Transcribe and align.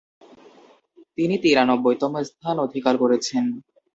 তিনি 1.17 1.35
তিরানব্বইতম 1.43 2.13
স্থান 2.29 2.55
অধিকার 2.59 2.95
করেছেন। 2.97 3.43